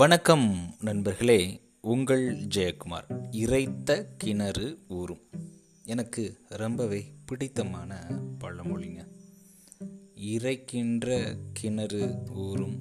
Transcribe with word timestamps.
வணக்கம் 0.00 0.74
நண்பர்களே 0.80 1.60
உங்கள் 1.80 2.46
ஜெயக்குமார். 2.46 3.28
இறைத்த 3.30 4.06
கிணறு 4.16 4.78
ஊறும். 4.88 5.20
எனக்கு 5.84 6.40
ரொம்பவே 6.48 7.04
பிடித்தமான 7.26 8.06
பழமொழிங்க. 8.40 9.06
இறைக்கின்ற 10.14 11.36
கிணறு 11.52 12.14
ஊறும் 12.30 12.78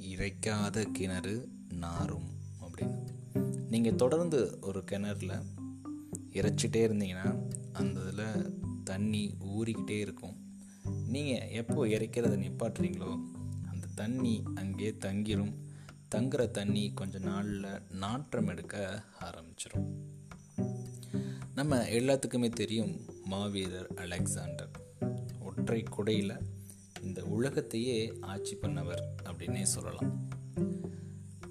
இறைக்காத 0.00 0.84
கிணறு 0.92 1.48
நாரும் 1.68 2.28
அப்படின்னு 2.60 2.98
நீங்கள் 3.70 3.94
தொடர்ந்து 3.94 4.58
ஒரு 4.60 4.84
கிணறுல 4.90 5.42
இறைச்சிட்டே 6.32 6.86
இருந்தீங்கன்னா 6.86 7.48
அந்த 7.72 8.00
இதில் 8.00 8.60
தண்ணி 8.84 9.34
ஊறிக்கிட்டே 9.40 9.98
இருக்கும். 9.98 10.36
நீங்கள் 11.06 11.48
எப்போ 11.48 11.86
இறைக்கிறத 11.86 12.36
நிப்பாட்டுறீங்களோ 12.36 13.20
அந்த 13.70 13.86
தண்ணி 13.94 14.42
அங்கேயே 14.54 14.90
தங்கிரும். 14.90 15.64
தங்குற 16.14 16.50
தண்ணி 16.50 16.92
கொஞ்ச 16.94 17.18
நாளில் 17.18 17.64
நாற்றம் 17.90 18.46
எடுக்க 18.46 19.04
ஆரம்பிச்சிடும் 19.20 19.88
நம்ம 21.54 21.76
எல்லாத்துக்குமே 21.76 22.48
தெரியும் 22.50 23.00
மாவீரர் 23.24 23.88
அலெக்சாண்டர். 23.94 24.70
ஒற்றை 25.40 25.82
குடையில் 25.82 26.46
இந்த 27.02 27.24
உலகத்தையே 27.24 28.12
ஆட்சி 28.20 28.56
பண்ணவர் 28.56 29.02
அப்படின்னே 29.24 29.62
சொல்லலாம். 29.62 30.28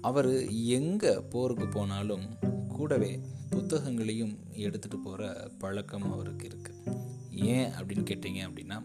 அவர் 0.00 0.30
எங்கே 0.50 1.14
போருக்கு 1.18 1.68
போனாலும் 1.68 2.26
கூடவே 2.68 3.20
புத்தகங்களையும் 3.50 4.34
எடுத்துகிட்டு 4.52 4.98
போகிற 5.02 5.50
பழக்கம் 5.58 6.12
அவருக்கு 6.12 6.48
இருக்குது 6.48 6.96
ஏன் 7.30 7.70
அப்படின்னு 7.70 8.08
கேட்டிங்க 8.10 8.42
அப்படின்னா 8.48 8.80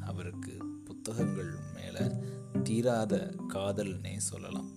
அவருக்கு 0.00 0.56
புத்தகங்கள் 0.84 1.52
மேலே 1.74 2.04
தீராத 2.62 3.34
காதல்னே 3.54 4.16
சொல்லலாம். 4.16 4.70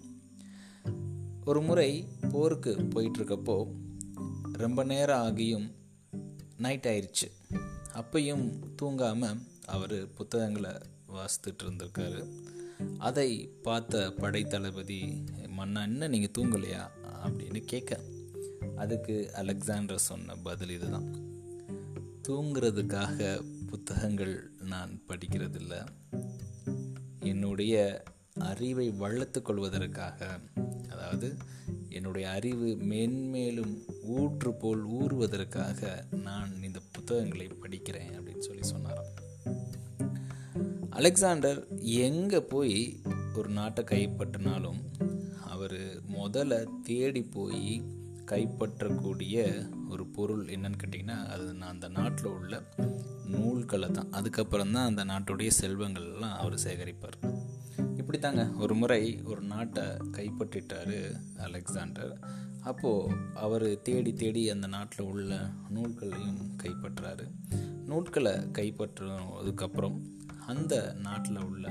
ஒரு 1.49 1.61
முறை 1.61 2.07
போருக்கு 2.31 2.75
போயிட்டுருக்கப்போ 2.75 3.67
ரொம்ப 4.53 4.83
நேரம் 4.83 5.19
ஆகியும் 5.19 5.71
நைட் 6.57 6.85
ஆயிடுச்சு 6.85 7.31
அப்பையும் 7.93 8.59
தூங்காமல் 8.81 9.39
அவர் 9.65 10.13
புத்தகங்களை 10.13 10.71
வாசித்துட்டு 11.07 11.63
இருந்திருக்காரு. 11.63 12.29
அதை 12.97 13.47
பார்த்த 13.63 14.13
படைத்தளபதி 14.17 15.23
மன்னா 15.47 15.81
என்ன 15.81 16.07
நீங்கள் 16.07 16.35
தூங்கலையா? 16.37 16.87
அப்படின்னு 17.25 17.59
கேட்க 17.65 17.99
அதுக்கு 18.75 19.31
அலெக்சாண்டர் 19.33 19.99
சொன்ன 19.99 20.35
பதில் 20.35 20.69
இதுதான். 20.69 21.09
தூங்குறதுக்காக 22.27 23.41
புத்தகங்கள் 23.65 24.51
நான் 24.59 25.01
படிக்கிறதில்ல. 25.07 25.87
என்னுடைய 27.19 28.03
அறிவை 28.39 28.89
வளர்த்து 28.89 29.41
கொள்வதற்காக 29.41 30.39
அதாவது 30.89 31.37
என்னுடைய 31.89 32.29
அறிவு 32.29 32.77
மென்மேலும் 32.89 33.73
ஊற்று 34.01 34.53
போல் 34.53 34.83
ஊறுவதற்காக 34.85 36.03
நான் 36.23 36.63
இந்த 36.63 36.79
புத்தகங்களை 36.91 37.47
படிக்கிறேன் 37.47 38.11
அப்படின்னு 38.17 38.39
சொல்லி 38.39 38.63
சொன்னாராம். 38.63 39.13
அலெக்சாண்டர் 40.89 41.67
எங்கே 41.81 42.39
போய் 42.41 43.01
ஒரு 43.35 43.49
நாட்டை 43.49 43.83
கைப்பற்றினாலும் 43.83 44.79
அவர் 45.45 45.79
முதல்ல 46.17 46.81
தேடி 46.83 47.21
போய் 47.21 47.81
கைப்பற்றக்கூடிய 48.25 49.35
ஒரு 49.89 50.05
பொருள் 50.05 50.45
என்னன்னு 50.45 50.79
கேட்டிங்கன்னா 50.83 51.25
அது 51.25 51.53
நான் 51.53 51.69
அந்த 51.69 51.87
நாட்டில் 51.87 52.31
உள்ள 52.31 52.63
நூல்களை 53.25 53.89
தான். 53.89 54.11
அதுக்கப்புறம் 54.11 54.71
தான் 54.71 54.87
அந்த 54.87 55.05
நாட்டுடைய 55.05 55.49
செல்வங்கள்லாம் 55.61 56.35
அவர் 56.35 56.53
சேகரிப்பார். 56.53 57.47
இப்படி 58.09 58.27
தாங்க 58.27 58.61
ஒரு 58.61 58.75
முறை 58.75 59.21
ஒரு 59.21 59.41
நாட்டை 59.41 59.83
கைப்பற்றிட்டார் 59.83 61.21
அலெக்சாண்டர். 61.37 62.19
அப்போது 62.61 63.13
அவர் 63.33 63.81
தேடி 63.81 64.13
தேடி 64.13 64.49
அந்த 64.49 64.67
நாட்டில் 64.67 65.05
உள்ள 65.05 65.49
நூல்களையும் 65.69 66.57
கைப்பற்றுறாரு 66.63 67.31
நூல்களை 67.85 68.31
கைப்பற்றுவதுக்கப்புறம் 68.31 70.01
அந்த 70.47 70.95
நாட்டில் 71.01 71.43
உள்ள 71.43 71.67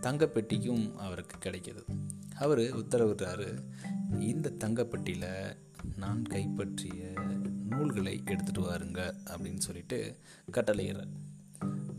தங்கப்பெட்டிக்கும் 0.00 0.94
அவருக்கு 0.94 1.50
கிடைக்கிது. 1.50 1.82
அவர் 2.36 2.58
உத்தரவிடுறாரு 2.58 3.62
இந்த 4.18 4.52
தங்கப்பெட்டியில் 4.58 5.56
நான் 5.96 6.22
கைப்பற்றிய 6.22 7.12
நூல்களை 7.68 8.22
எடுத்துகிட்டு 8.24 8.58
வாருங்க 8.58 9.14
அப்படின்னு 9.26 9.58
சொல்லிட்டு 9.58 10.16
கட்டளையிடுறார். 10.52 11.14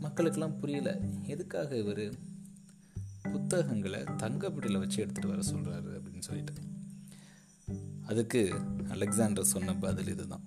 மக்களுக்கெல்லாம் 0.02 0.58
புரியல 0.58 1.00
எதுக்காக 1.26 1.76
இவர் 1.76 2.30
புத்தகங்களை 3.32 4.00
தங்கப்பட்டியில் 4.00 4.78
வச்சு 4.78 5.06
எடுத்துகிட்டு 5.06 5.26
வர 5.26 5.40
சொல்கிறாரு 5.40 6.00
அப்படின்னு 6.00 6.18
சொல்லிட்டு. 6.18 6.52
அதுக்கு 8.02 8.52
அலெக்சாண்டர் 8.88 9.44
சொன்ன 9.44 9.74
பதில் 9.76 10.06
இதுதான். 10.06 10.46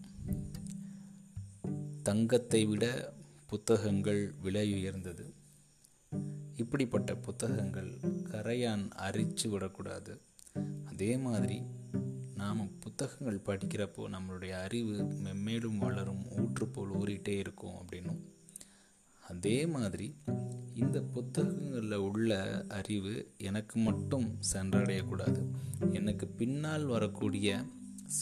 தங்கத்தை 2.04 2.66
விட 2.66 3.14
புத்தகங்கள் 3.48 4.34
விலை 4.42 4.74
உயர்ந்தது. 4.74 5.34
இப்படிப்பட்ட 6.56 7.16
புத்தகங்கள் 7.16 7.98
கரையான் 8.32 8.90
அரிச்சு 8.98 9.50
விடக்கூடாது. 9.50 10.22
அதே 10.86 11.18
மாதிரி 11.18 11.62
நாம் 12.36 12.80
புத்தகங்கள் 12.80 13.42
படிக்கிறப்போ 13.46 14.08
நம்மளுடைய 14.08 14.50
அறிவு 14.50 15.02
மெம்மேலும் 15.02 15.78
வளரும் 15.78 16.26
ஊற்றுப்போல் 16.26 16.94
ஊறிட்டே 17.00 17.38
இருக்கும் 17.38 17.74
அப்படின்னும் 17.74 18.22
அதே 19.30 19.66
மாதிரி 19.66 20.16
இந்த 20.74 21.02
புத்தகங்களில் 21.02 21.94
உள்ள 21.94 22.64
அறிவு 22.70 23.34
எனக்கு 23.38 23.80
மட்டும் 23.80 24.40
சென்றடையக்கூடாது. 24.54 25.42
எனக்கு 25.92 26.28
பின்னால் 26.28 26.86
வரக்கூடிய 26.86 27.62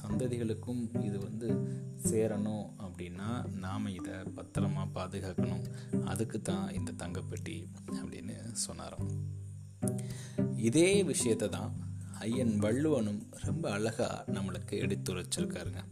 சந்ததிகளுக்கும் 0.02 1.04
இது 1.04 1.20
வந்து 1.20 1.48
சேரணும் 2.04 2.68
அப்படின்னா 2.80 3.56
நாம் 3.58 3.88
இதை 3.88 4.14
பத்திரமா 4.14 4.88
பாதுகாக்கணும். 4.96 5.66
அதுக்கு 6.06 6.42
தான் 6.42 6.74
இந்த 6.74 6.92
தங்கப்பெட்டி 6.92 7.68
அப்படின்னு 7.94 8.52
சொன்னாராம். 8.52 9.10
இதே 10.56 11.04
விஷயத்தை 11.04 11.50
தான் 11.50 11.74
ஐயன் 12.20 12.60
வள்ளுவனும் 12.60 13.22
ரொம்ப 13.32 13.72
அழகாக 13.72 14.32
நம்மளுக்கு 14.32 14.72
எடுத்துரைச்சிருக்காருங்க. 14.72 15.84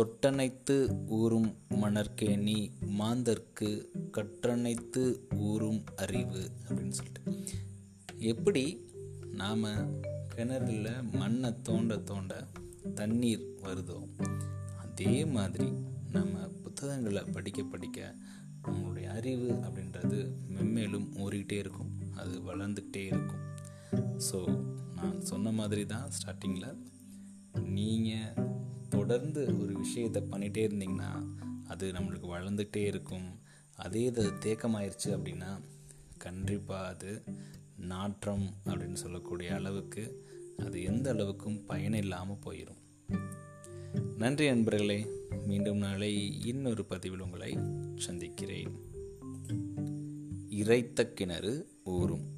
தொட்டனைத்து 0.00 0.76
ஊறும் 1.06 1.54
மணற்கேணி 1.68 2.70
மாந்தர்க்கு 2.98 3.70
கற்றனைத்து 4.12 5.02
ஊறும் 5.36 5.84
அறிவு 5.96 6.50
அப்படின்னு 6.68 6.88
சொல்லிட்டு. 6.88 7.22
எப்படி 8.18 8.86
நாம் 9.32 9.64
கிணறுல 10.36 10.88
மண்ணை 11.12 11.50
தோண்ட 11.62 11.96
தோண்ட 11.96 12.46
தண்ணீர் 12.94 13.44
வருதோ 13.62 13.98
அதே 14.76 15.24
மாதிரி 15.24 15.72
நம்ம 16.10 16.38
புத்தகங்களை 16.62 17.22
படிக்க 17.22 17.62
படிக்க 17.62 18.14
நம்மளுடைய 18.62 19.06
அறிவு 19.06 19.50
அப்படின்றது 19.52 20.18
மென்மேலும் 20.48 21.08
ஊறிக்கிட்டே 21.16 21.58
இருக்கும். 21.58 21.92
அது 22.16 22.40
வளர்ந்துக்கிட்டே 22.40 23.04
இருக்கும். 23.06 23.44
ஸோ 24.30 24.38
நான் 24.94 25.20
சொன்ன 25.20 25.50
மாதிரி 25.50 25.86
தான் 25.86 26.10
ஸ்டார்டிங்கில் 26.18 26.76
நீங்கள் 27.60 28.50
தொடர்ந்து 28.92 29.58
ஒரு 29.62 29.74
விஷயத்தை 29.78 30.22
பண்ணிகிட்டே 30.30 30.64
இருந்தீங்கன்னா 30.70 31.26
அது 31.66 31.92
நம்மளுக்கு 31.92 32.28
வளர்ந்துகிட்டே 32.34 32.76
இருக்கும். 32.76 33.40
அதே 33.74 34.02
இது 34.02 34.30
தேக்கமாயிருச்சு 34.30 35.08
அப்படின்னா 35.08 35.60
கண்டிப்பாக 36.18 36.88
அது 36.88 37.22
நாற்றம் 37.76 38.54
அப்படின்னு 38.64 38.92
சொல்லக்கூடிய 38.92 39.54
அளவுக்கு 39.54 40.28
அது 40.56 40.82
எந்த 40.82 41.14
அளவுக்கும் 41.14 41.64
பயன் 41.66 41.94
இல்லாமல் 41.94 42.42
போயிடும் 42.44 42.80
நன்றி 44.16 44.46
நண்பர்களே. 44.46 45.06
மீண்டும் 45.46 45.76
நாளை 45.76 46.40
இன்னொரு 46.46 46.84
பதிவில் 46.84 47.20
உங்களை 47.20 47.58
சந்திக்கிறேன். 47.96 48.74
இறைத்த 50.50 51.12
கிணறு 51.12 51.52
ஊறும். 51.84 52.31